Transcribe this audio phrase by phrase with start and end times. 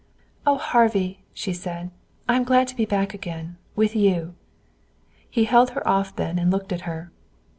[0.47, 1.91] "Oh, Harvey!" she said.
[2.27, 4.33] "I'm glad to be back again with you."
[5.29, 7.11] He held her off then and looked at her.